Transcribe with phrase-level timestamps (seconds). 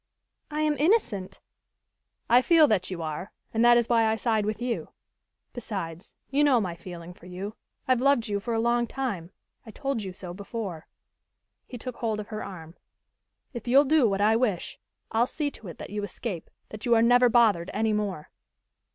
[0.49, 1.39] "I am innocent."
[2.27, 4.89] "I feel that you are, and that is why I side with you.
[5.53, 7.55] Besides, you know my feeling for you.
[7.87, 9.29] I've loved you for a long time
[9.63, 10.87] I told you so before."
[11.67, 12.73] He took hold of her arm.
[13.53, 14.79] "If you'll do what I wish,
[15.11, 18.31] I'll see to it that you escape that you are never bothered any more."